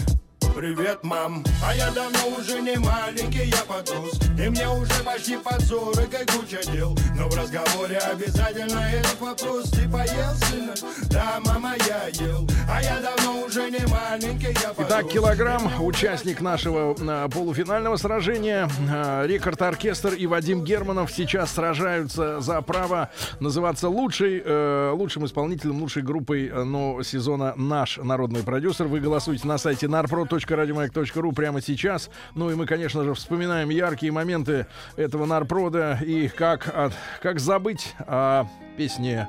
Привет, 0.56 1.04
мам, 1.04 1.44
а 1.66 1.74
я 1.74 1.90
давно 1.90 2.28
уже 2.38 2.62
не 2.62 2.76
маленький, 2.78 3.50
я 3.50 3.58
подрос. 3.68 4.20
И 4.38 4.50
мне 4.50 4.70
уже 4.70 5.04
почти 5.04 5.36
под 5.36 5.60
сорок 5.62 6.14
и 6.14 6.32
куча 6.32 6.62
дел. 6.72 6.96
Но 7.18 7.28
в 7.28 7.36
разговоре 7.36 7.98
обязательно 7.98 8.80
этот 8.82 9.20
вопрос. 9.20 9.72
Ты 9.72 9.90
поел, 9.90 10.36
сына? 10.48 10.76
Да, 11.10 11.40
мама, 11.44 11.74
я 11.88 12.08
ел. 12.24 12.48
А 12.70 12.84
я 12.84 13.00
давно 13.00 13.43
уже 13.54 13.70
не 13.72 13.86
маленький, 13.88 14.48
я 14.48 14.70
подрос 14.70 14.88
Итак, 14.88 15.08
килограмм, 15.08 15.84
участник 15.84 16.42
нашего 16.42 16.96
э, 17.00 17.30
полуфинального 17.30 17.96
сражения. 17.98 18.68
Э, 18.92 19.26
Рекорд 19.28 19.62
Оркестр 19.62 20.14
и 20.14 20.26
Вадим 20.28 20.64
Германов 20.64 21.12
сейчас 21.12 21.52
сражаются 21.52 22.40
за 22.40 22.62
право 22.62 23.10
называться 23.40 23.90
лучшей, 23.90 24.42
э, 24.44 24.92
лучшим 24.94 25.26
исполнителем, 25.26 25.82
лучшей 25.82 26.02
группой 26.04 26.48
э, 26.48 26.64
но 26.64 27.04
сезона 27.04 27.54
«Наш 27.56 27.98
народный 27.98 28.44
продюсер». 28.44 28.88
Вы 28.88 29.00
голосуете 29.00 29.48
на 29.48 29.58
сайте 29.58 29.86
narprod.radiomayak.ru 29.88 31.34
прямо 31.34 31.62
сейчас. 31.62 32.10
Ну 32.36 32.50
и 32.50 32.56
мы, 32.56 32.66
конечно 32.66 33.04
же, 33.04 33.14
вспоминаем 33.14 33.70
яркие 33.70 34.12
моменты 34.12 34.66
этого 34.96 35.26
нарпрода 35.26 36.00
и 36.04 36.28
как, 36.28 36.68
от- 36.76 36.94
как 37.22 37.40
забыть 37.40 37.94
о 38.00 38.46
песне 38.78 39.28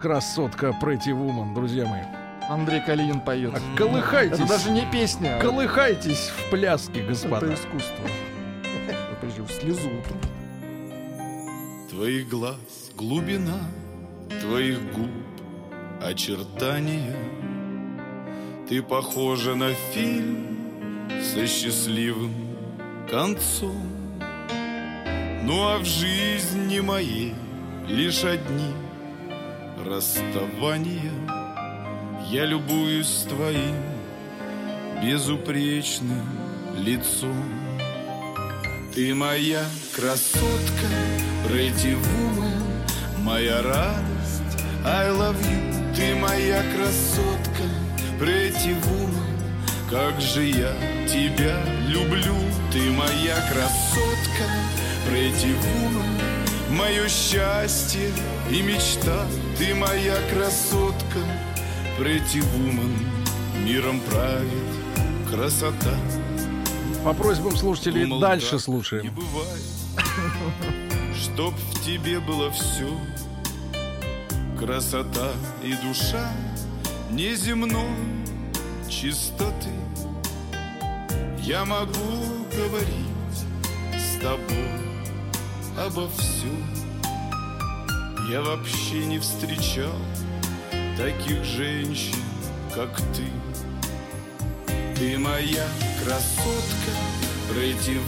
«Красотка 0.00 0.76
Pretty 0.82 1.08
Woman», 1.08 1.54
друзья 1.54 1.86
мои. 1.86 2.25
Андрей 2.48 2.80
Калинин 2.80 3.20
поет. 3.20 3.54
А 3.54 3.76
колыхайтесь. 3.76 4.38
Это 4.38 4.48
даже 4.48 4.70
не 4.70 4.86
песня. 4.90 5.38
Колыхайтесь 5.40 6.30
в 6.30 6.50
пляске, 6.50 7.02
господа. 7.02 7.46
Это 7.46 7.54
искусство. 7.54 8.04
Я 8.88 9.16
прижу 9.20 9.46
слезу. 9.48 9.90
Твоих 11.90 12.28
глаз 12.28 12.56
глубина, 12.94 13.58
твоих 14.40 14.80
губ 14.92 15.10
очертания. 16.02 17.16
Ты 18.68 18.82
похожа 18.82 19.54
на 19.54 19.72
фильм 19.92 20.58
со 21.22 21.46
счастливым 21.46 22.34
концом. 23.10 23.82
Ну 25.42 25.68
а 25.68 25.78
в 25.78 25.84
жизни 25.84 26.80
моей 26.80 27.34
лишь 27.88 28.24
одни 28.24 28.72
расставания. 29.84 31.12
Я 32.28 32.44
любуюсь 32.44 33.24
твоим 33.28 33.76
безупречным 35.00 36.26
лицом. 36.76 37.44
Ты 38.92 39.14
моя 39.14 39.64
красотка, 39.94 40.88
Woman, 41.48 42.64
моя 43.22 43.62
радость, 43.62 44.58
I 44.84 45.10
love 45.10 45.36
you. 45.40 45.94
Ты 45.94 46.16
моя 46.16 46.64
красотка, 46.74 47.62
Woman, 48.18 49.14
как 49.88 50.20
же 50.20 50.46
я 50.46 50.74
тебя 51.06 51.62
люблю. 51.86 52.34
Ты 52.72 52.90
моя 52.90 53.36
красотка, 53.52 54.46
Woman, 55.08 56.74
мое 56.76 57.08
счастье 57.08 58.10
и 58.50 58.62
мечта. 58.62 59.26
Ты 59.56 59.76
моя 59.76 60.16
красотка, 60.32 61.20
Pretty 61.98 62.42
Woman, 62.52 62.94
миром 63.64 64.00
правит 64.00 65.30
красота. 65.30 65.94
По 67.02 67.14
просьбам 67.14 67.56
слушателей 67.56 68.02
Думал, 68.02 68.20
дальше 68.20 68.50
так 68.50 68.60
слушаем. 68.60 69.04
Не 69.04 69.10
бывает, 69.10 69.62
чтоб 71.18 71.54
в 71.54 71.84
тебе 71.86 72.20
было 72.20 72.50
все. 72.50 72.86
Красота 74.58 75.32
и 75.64 75.72
душа 75.86 76.30
неземной 77.10 77.86
чистоты. 78.90 79.70
Я 81.40 81.64
могу 81.64 82.46
говорить 82.54 83.46
с 83.96 84.20
тобой 84.20 84.68
обо 85.78 86.10
всем. 86.10 86.62
Я 88.30 88.42
вообще 88.42 89.06
не 89.06 89.18
встречал 89.18 89.94
таких 90.96 91.44
женщин, 91.44 92.16
как 92.74 92.96
ты. 93.14 93.24
Ты 94.96 95.18
моя 95.18 95.66
красотка, 96.02 96.92
Pretty 97.50 98.00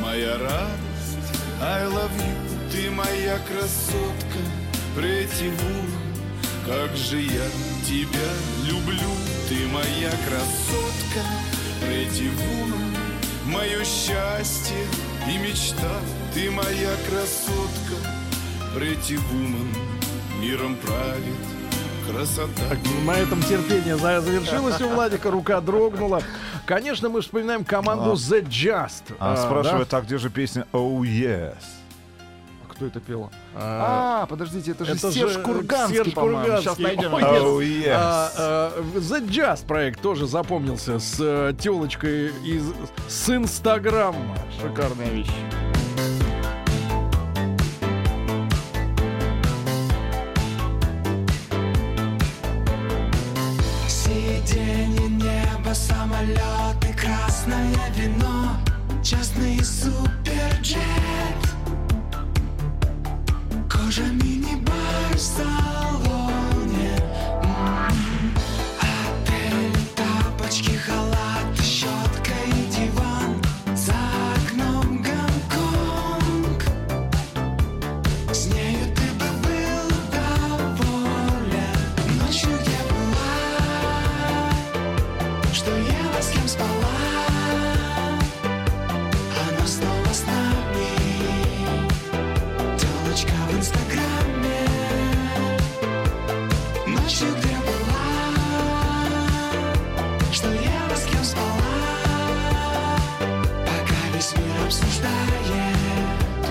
моя 0.00 0.38
радость, 0.38 1.18
I 1.60 1.84
love 1.84 2.10
you. 2.16 2.70
Ты 2.72 2.90
моя 2.90 3.38
красотка, 3.40 4.38
Pretty 4.96 5.52
как 6.66 6.96
же 6.96 7.20
я 7.20 7.46
тебя 7.84 8.30
люблю. 8.66 9.10
Ты 9.48 9.66
моя 9.68 10.10
красотка, 10.26 11.22
Pretty 11.82 12.30
мое 13.44 13.84
счастье 13.84 14.86
и 15.28 15.38
мечта. 15.38 16.00
Ты 16.32 16.50
моя 16.50 16.94
красотка, 17.08 17.96
Pretty 18.74 19.18
Woman, 19.30 19.76
миром 20.40 20.76
правит 20.76 21.57
красота. 22.12 22.62
Так, 22.68 22.78
на 23.04 23.12
этом 23.12 23.42
терпение 23.42 23.96
за- 23.96 24.20
завершилось 24.20 24.80
у 24.80 24.88
Владика, 24.88 25.30
рука 25.30 25.60
дрогнула. 25.60 26.22
Конечно, 26.66 27.08
мы 27.08 27.20
вспоминаем 27.22 27.64
команду 27.64 28.12
А. 28.12 28.14
The 28.14 28.42
Just. 28.46 29.14
А, 29.18 29.34
А, 29.34 29.36
спрашивает, 29.36 29.88
да? 29.90 29.98
а 29.98 30.00
где 30.02 30.18
же 30.18 30.30
песня 30.30 30.66
Oh 30.72 31.00
Yes? 31.00 31.56
Кто 32.70 32.86
это 32.86 33.00
пел? 33.00 33.30
А, 33.56 34.22
А, 34.22 34.26
подождите, 34.26 34.70
это 34.70 34.84
же 34.84 34.92
это 34.92 35.10
Серж 35.10 35.32
же 35.32 35.40
Курганский, 35.40 35.96
Серж. 36.04 36.14
Курганский. 36.14 36.62
Сейчас 36.62 36.78
найдем. 36.78 37.12
Oh 37.12 37.58
yes. 37.58 37.84
yes. 37.84 37.92
А, 37.96 38.30
а, 38.36 38.82
The 38.98 39.28
Just 39.28 39.66
проект 39.66 40.00
тоже 40.00 40.26
запомнился 40.28 41.00
с 41.00 41.16
э, 41.18 41.54
телочкой 41.58 42.28
из 42.44 42.62
с 43.08 43.30
Инстаграма. 43.30 44.36
Шикарная 44.62 45.08
вещь. 45.08 45.26
Красное 57.48 57.90
вино, 57.96 58.56
частный 59.02 59.64
суперджет. 59.64 60.80
Кожа 63.70 64.04
мини-бар 64.04 65.18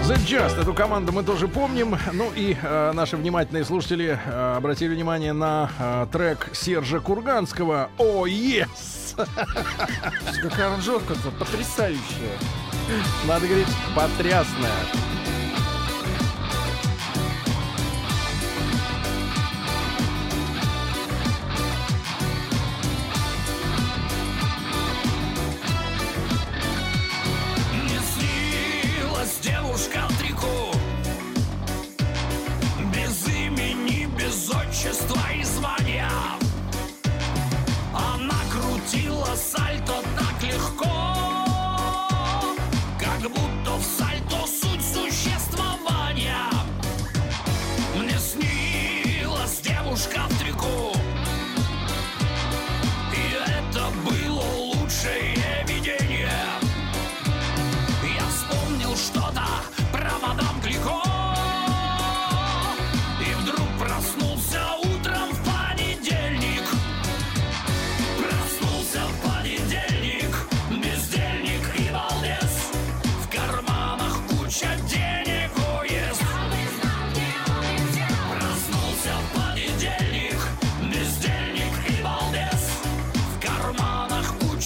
The 0.08 0.16
Just, 0.26 0.62
эту 0.62 0.74
команду 0.74 1.12
мы 1.12 1.22
тоже 1.22 1.50
помним. 1.50 1.98
Ну 2.14 2.32
и 2.34 2.56
э, 2.62 2.92
наши 2.94 3.18
внимательные 3.18 3.66
слушатели 3.66 4.18
э, 4.26 4.56
обратили 4.56 4.96
внимание 4.96 5.34
на 5.34 5.70
э, 5.78 6.08
трек 6.10 6.50
Сержа 6.54 7.02
Курганского 7.02 7.90
«О, 7.98 8.26
yes!» 8.26 9.18
Какая 10.42 10.68
аранжировка-то 10.68 11.30
потрясающая. 11.32 12.38
Надо 13.28 13.48
говорить, 13.48 13.68
потрясная. 13.96 15.17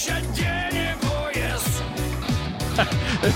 Уезд 0.04 0.41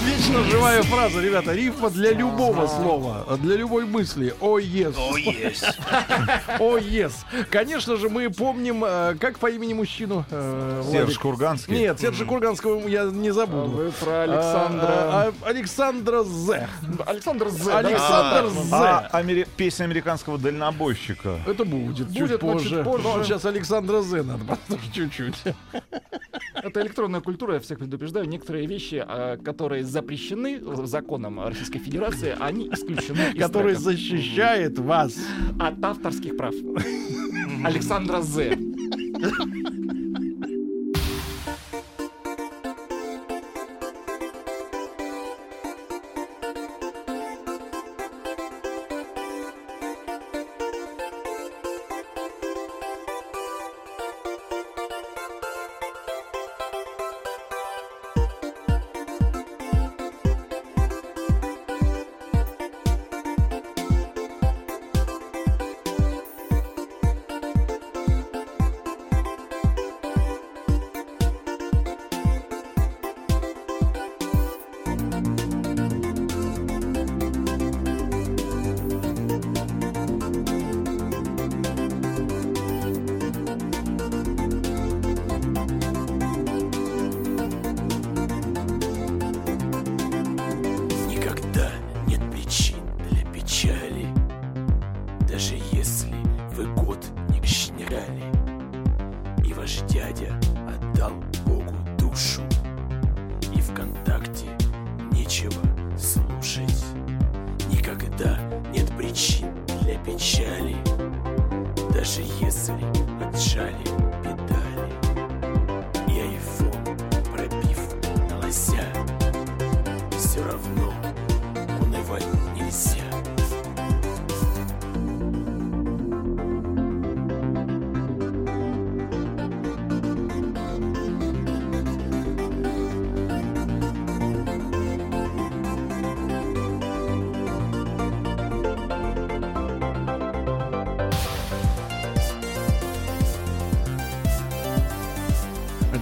Вечно 0.05 0.43
живая 0.45 0.83
фраза, 0.83 1.21
ребята. 1.21 1.53
Рифма 1.53 1.91
для 1.91 2.13
любого 2.13 2.67
слова, 2.67 3.37
для 3.39 3.57
любой 3.57 3.85
мысли. 3.87 4.35
О, 4.41 4.59
yes. 4.59 4.95
О, 4.97 5.17
yes. 5.19 5.65
О, 6.61 6.79
yes. 6.79 7.13
Конечно 7.51 7.97
же, 7.97 8.09
мы 8.09 8.31
помним, 8.31 8.85
э, 8.85 9.15
как 9.21 9.39
по 9.39 9.51
имени 9.51 9.75
мужчину. 9.75 10.25
э, 10.31 10.83
Серж? 10.91 11.19
Курганский. 11.19 11.79
Нет, 11.79 12.01
Сержа 12.01 12.25
Курганского 12.25 12.87
я 12.89 13.05
не 13.05 13.31
забуду. 13.31 13.69
Вы 13.69 13.93
про 13.93 14.23
Александра. 14.23 14.89
А, 14.89 15.33
а, 15.43 15.49
Александра 15.49 16.23
З. 16.23 16.69
Александр 17.07 17.49
З. 17.51 17.69
Александр 17.69 18.51
А, 18.73 19.09
З. 19.09 19.09
а 19.13 19.45
песня 19.57 19.85
американского 19.85 20.39
дальнобойщика. 20.39 21.41
Это 21.47 21.65
будет, 21.65 22.13
чуть 22.15 22.39
позже. 22.41 22.85
сейчас 23.25 23.45
Александра 23.45 24.03
З 24.03 24.23
надо 24.23 24.57
чуть-чуть. 24.95 25.45
Это 26.63 26.81
электронная 26.81 27.21
культура, 27.21 27.55
я 27.55 27.61
всех 27.61 27.79
предупреждаю. 27.79 28.27
Некоторые 28.27 28.67
вещи, 28.67 29.05
которые 29.43 29.85
запрещены 29.85 30.61
законом 30.87 31.41
Российской 31.41 31.79
Федерации, 31.79 32.35
они 32.39 32.69
исключены 32.73 33.33
из 33.35 33.41
Который 33.41 33.75
трека. 33.75 33.81
защищает 33.81 34.79
вас. 34.79 35.15
от 35.59 35.85
авторских 35.85 36.37
прав. 36.37 36.55
Александра 37.65 38.21
З. 38.23 38.57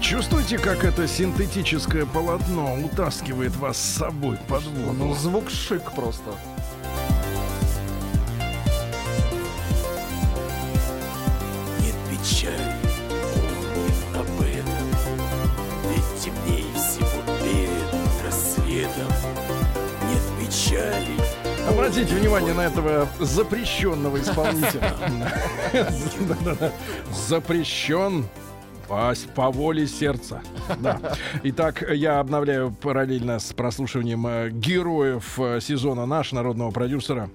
Чувствуете, 0.04 0.58
как 0.58 0.84
это 0.84 1.08
синтетическое 1.08 2.04
полотно 2.04 2.74
утаскивает 2.84 3.56
вас 3.56 3.78
с 3.78 3.96
собой 4.00 4.36
под 4.48 4.62
воду? 4.62 4.92
Ну, 4.92 5.14
звук 5.14 5.48
шик 5.48 5.92
просто. 5.92 6.30
Нет 11.80 11.94
печали, 12.10 12.76
помни 13.32 14.20
об 14.20 14.40
этом. 14.42 14.88
Ведь 15.88 16.22
темнее 16.22 16.66
всего 16.74 17.22
перед 17.42 18.26
рассветом. 18.26 19.10
Нет 20.10 20.22
печали, 20.38 21.16
Обратите 21.66 22.14
внимание 22.14 22.52
на 22.52 22.66
этого 22.66 23.08
запрещенного 23.20 24.20
исполнителя. 24.20 24.94
Запрещен 27.26 28.26
по, 28.88 29.12
по 29.34 29.50
воле 29.50 29.86
сердца. 29.86 30.42
Да. 30.78 31.00
Итак, 31.42 31.84
я 31.94 32.20
обновляю 32.20 32.70
параллельно 32.70 33.38
с 33.38 33.52
прослушиванием 33.52 34.26
э, 34.26 34.50
героев 34.50 35.38
э, 35.38 35.60
сезона 35.60 36.06
наш 36.06 36.32
народного 36.32 36.70
продюсера 36.70 37.30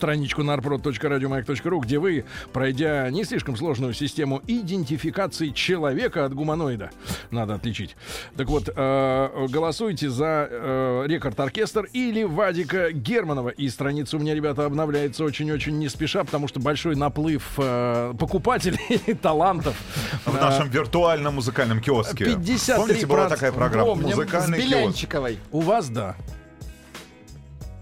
страничку 0.00 0.40
narprod.radiomayak.ru, 0.40 1.80
где 1.80 1.98
вы, 1.98 2.24
пройдя 2.54 3.10
не 3.10 3.22
слишком 3.24 3.54
сложную 3.54 3.92
систему 3.92 4.40
идентификации 4.46 5.50
человека 5.50 6.24
от 6.24 6.32
гуманоида, 6.32 6.90
надо 7.30 7.54
отличить. 7.54 7.96
Так 8.34 8.48
вот, 8.48 8.70
э, 8.74 9.46
голосуйте 9.50 10.08
за 10.08 10.48
э, 10.50 11.04
рекорд-оркестр 11.06 11.86
или 11.92 12.22
Вадика 12.22 12.92
Германова. 12.92 13.50
И 13.50 13.68
страница 13.68 14.16
у 14.16 14.20
меня, 14.20 14.34
ребята, 14.34 14.64
обновляется 14.64 15.22
очень-очень 15.22 15.78
не 15.78 15.90
спеша, 15.90 16.24
потому 16.24 16.48
что 16.48 16.60
большой 16.60 16.96
наплыв 16.96 17.42
э, 17.58 18.14
покупателей 18.18 18.80
и 19.06 19.12
талантов. 19.12 19.76
В 20.24 20.34
нашем 20.34 20.70
виртуальном 20.70 21.34
музыкальном 21.34 21.82
киоске. 21.82 22.24
53%. 22.24 22.76
Помните, 22.76 23.06
была 23.06 23.28
такая 23.28 23.52
программа? 23.52 23.86
Помним, 23.86 24.16
Музыкальный 24.16 24.62
киоск. 24.62 25.14
У 25.52 25.60
вас, 25.60 25.90
да. 25.90 26.16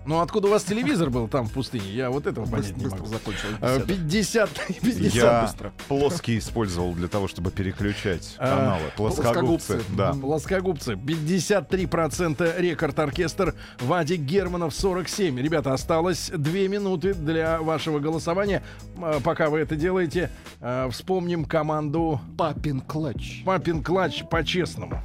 Ну, 0.08 0.20
откуда 0.20 0.46
у 0.48 0.50
вас 0.52 0.64
телевизор 0.64 1.10
был 1.10 1.28
там 1.28 1.46
в 1.46 1.52
пустыне? 1.52 1.86
Я 1.90 2.08
вот 2.08 2.26
этого 2.26 2.46
понять 2.46 2.74
не 2.78 2.86
могу. 2.86 3.04
закончилась 3.04 3.56
Э, 3.60 3.84
беседа. 3.84 4.48
50, 4.48 4.80
50 4.80 5.14
Я 5.14 5.42
быстро. 5.42 5.72
плоский 5.86 6.38
использовал 6.38 6.94
для 6.94 7.08
того, 7.08 7.28
чтобы 7.28 7.50
переключать 7.50 8.34
А, 8.38 8.56
каналы. 8.56 8.80
Плоскогубцы. 8.96 9.74
плоскогубцы. 9.74 9.96
Да. 9.98 10.12
Плоскогубцы 10.14 10.94
53% 10.94 12.58
рекорд 12.58 12.98
оркестр 12.98 13.54
Вадик 13.80 14.20
Германов 14.22 14.74
47 14.74 15.38
ребята 15.40 15.74
осталось 15.74 16.30
2 16.34 16.52
минуты 16.68 17.12
для 17.12 17.60
вашего 17.60 17.98
голосования 17.98 18.62
А, 18.96 19.20
пока 19.20 19.50
вы 19.50 19.58
это 19.58 19.76
делаете 19.76 20.30
а, 20.62 20.88
вспомним 20.88 21.44
команду 21.44 22.18
Папин 22.38 22.80
клатч. 22.80 23.42
Папин 23.44 23.84
клатч 23.84 24.22
по-честному 24.30 25.02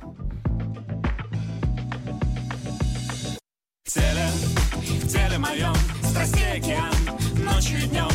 теле, 3.86 4.28
в 5.04 5.08
теле 5.08 5.38
моем 5.38 5.76
страстей 6.04 6.58
океан 6.58 6.94
Ночью 7.36 7.80
и 7.80 7.88
днем 7.88 8.10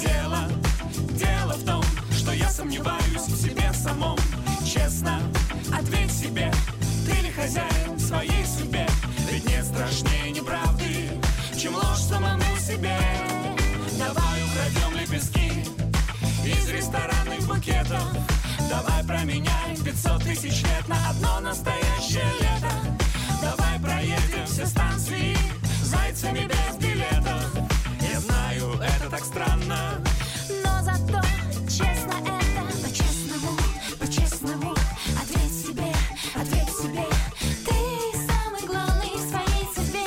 Дело, 0.00 0.48
дело 1.12 1.52
в 1.52 1.64
том 1.64 1.82
Что 2.16 2.32
я 2.32 2.48
сомневаюсь 2.48 3.26
в 3.28 3.36
себе 3.36 3.70
самом. 3.74 4.16
Честно, 4.64 5.20
ответь 5.72 6.12
себе 6.12 6.50
Ты 7.06 7.20
ли 7.20 7.30
хозяин 7.30 7.94
в 7.94 8.00
своей 8.00 8.44
судьбе? 8.46 8.86
Ведь 9.30 9.48
нет 9.48 9.64
страшнее 9.64 10.30
неправды 10.30 11.10
Чем 11.58 11.74
ложь 11.74 12.00
самому 12.08 12.56
себе. 12.58 12.96
Давай 13.98 14.42
украдем 14.42 14.98
лепестки 14.98 15.50
Из 16.44 16.68
ресторанных 16.70 17.46
букетов. 17.46 18.04
Давай 18.68 19.04
променяем 19.04 19.76
500 19.84 20.22
тысяч 20.22 20.62
лет 20.62 20.88
На 20.88 21.10
одно 21.10 21.40
настоящее 21.40 22.24
лето. 22.40 22.72
Давай 23.42 23.78
проедем 23.80 24.46
все 24.46 24.66
станции 24.66 25.59
Зайцами 25.90 26.46
без 26.46 26.76
билетов 26.76 27.50
Я 28.00 28.20
знаю, 28.20 28.74
это 28.80 29.10
так 29.10 29.24
странно. 29.24 30.00
Но 30.64 30.82
зато 30.82 31.20
честно 31.68 32.12
это 32.20 32.62
По-честному, 32.82 33.56
по-честному. 33.98 34.72
Ответь 35.20 35.66
себе, 35.66 35.92
ответь 36.34 36.76
себе. 36.76 37.04
Ты 37.66 37.74
самый 38.28 38.66
главный 38.66 39.16
в 39.16 39.28
своей 39.28 39.66
судьбе. 39.74 40.04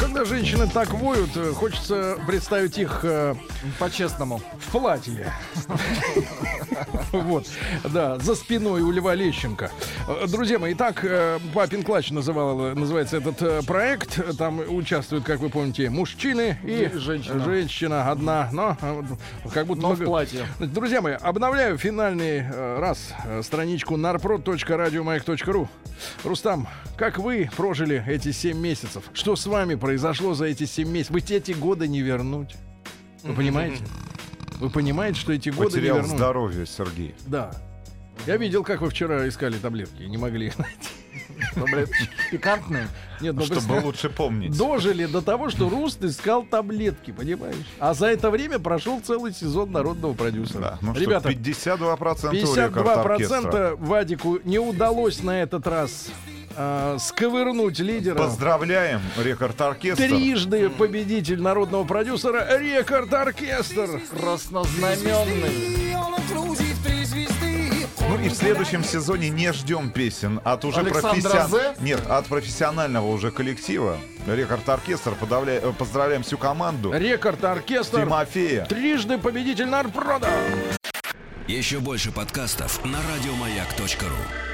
Когда 0.00 0.24
женщины 0.24 0.66
так 0.68 0.92
воют 0.92 1.30
э, 1.36 1.52
хочется 1.52 2.18
представить 2.26 2.78
их 2.78 3.00
э, 3.04 3.34
По-честному. 3.78 4.40
в 4.58 4.70
платье 4.72 5.32
Вот, 7.12 7.46
да, 7.92 8.18
за 8.18 8.34
спиной 8.34 8.82
у 8.82 8.90
Льва 8.90 9.14
Лещенко. 9.14 9.70
Э, 10.08 10.26
Друзья 10.26 10.58
мои, 10.58 10.72
итак, 10.72 11.04
э, 11.04 11.38
«Папин 11.54 11.82
клатч» 11.82 12.10
называл, 12.10 12.74
называется 12.74 13.18
этот 13.18 13.42
э, 13.42 13.62
проект. 13.66 14.36
Там 14.36 14.60
участвуют, 14.60 15.24
как 15.24 15.40
вы 15.40 15.48
помните, 15.48 15.90
мужчины 15.90 16.58
и 16.64 16.90
женщина. 16.94 17.44
женщина 17.44 18.10
одна, 18.10 18.48
но 18.52 18.76
как 19.52 19.66
будто... 19.66 19.82
Но 19.82 19.92
в 19.94 20.04
платье. 20.04 20.46
Друзья 20.58 21.00
мои, 21.00 21.14
обновляю 21.14 21.76
финальный 21.78 22.48
раз 22.78 23.12
страничку 23.42 23.96
narprod.radiomayak.ru 23.96 25.68
Рустам, 26.24 26.68
как 26.96 27.18
вы 27.18 27.50
прожили 27.56 28.04
эти 28.06 28.32
7 28.32 28.56
месяцев? 28.58 29.04
Что 29.12 29.36
с 29.36 29.46
вами 29.46 29.74
произошло 29.74 30.34
за 30.34 30.46
эти 30.46 30.64
7 30.64 30.88
месяцев? 30.88 31.12
Вы 31.12 31.20
эти 31.20 31.52
годы 31.52 31.88
не 31.88 32.00
вернуть. 32.00 32.56
Вы 33.22 33.34
понимаете? 33.34 33.82
Вы 34.62 34.70
понимаете, 34.70 35.18
что 35.18 35.32
эти 35.32 35.48
годы 35.48 35.70
Потерял 35.70 35.96
не 35.96 36.02
вернуть? 36.02 36.16
здоровье, 36.16 36.66
Сергей. 36.66 37.16
Да. 37.26 37.50
Я 38.28 38.36
видел, 38.36 38.62
как 38.62 38.80
вы 38.80 38.90
вчера 38.90 39.26
искали 39.26 39.56
таблетки, 39.56 40.04
не 40.04 40.16
могли 40.16 40.46
их 40.46 40.58
найти. 40.58 40.88
Таблеточки 41.54 42.08
пикантные. 42.30 42.86
Нет, 43.20 43.34
ну 43.34 43.42
Чтобы 43.44 43.80
лучше 43.84 44.08
помнить. 44.08 44.56
дожили 44.56 45.06
до 45.06 45.20
того, 45.20 45.50
что 45.50 45.68
Руст 45.68 46.04
искал 46.04 46.44
таблетки, 46.44 47.10
понимаешь? 47.10 47.56
А 47.80 47.92
за 47.92 48.06
это 48.06 48.30
время 48.30 48.60
прошел 48.60 49.00
целый 49.00 49.32
сезон 49.34 49.72
народного 49.72 50.14
продюсера. 50.14 50.60
Да. 50.60 50.78
Ну 50.80 50.94
Ребята, 50.94 51.32
что, 51.32 51.40
52% 51.40 52.66
рекорд 52.66 52.88
оркестра. 52.88 53.40
52% 53.72 53.76
Вадику 53.84 54.38
не 54.44 54.60
удалось 54.60 55.24
на 55.24 55.42
этот 55.42 55.66
раз 55.66 56.06
а, 56.56 56.98
сковырнуть 56.98 57.78
лидера. 57.78 58.16
Поздравляем, 58.16 59.00
рекорд 59.22 59.60
оркестра. 59.60 60.06
Трижды 60.06 60.68
победитель 60.70 61.40
народного 61.40 61.84
продюсера 61.84 62.58
Рекорд 62.58 63.12
Оркестр. 63.12 64.00
Краснознаменный. 64.10 65.82
Ну 68.08 68.18
и 68.22 68.28
в 68.28 68.34
следующем 68.34 68.84
сезоне 68.84 69.30
не 69.30 69.52
ждем 69.52 69.90
песен 69.90 70.40
от 70.44 70.64
уже 70.64 70.80
Александра 70.80 71.30
профессион- 71.30 71.50
Зе? 71.50 71.74
Нет, 71.80 72.00
от 72.08 72.26
профессионального 72.26 73.06
уже 73.10 73.30
коллектива. 73.30 73.96
Рекорд 74.26 74.68
оркестр. 74.68 75.14
Подавля- 75.20 75.60
э, 75.62 75.72
Поздравляем 75.76 76.22
всю 76.22 76.36
команду. 76.36 76.92
Рекорд 76.92 77.42
Оркестр. 77.44 78.02
Тимофея. 78.02 78.66
Трижды 78.66 79.18
победитель 79.18 79.66
Нарпрода. 79.68 80.28
Еще 81.48 81.80
больше 81.80 82.12
подкастов 82.12 82.84
на 82.84 82.98
радиомаяк.ру. 83.14 84.51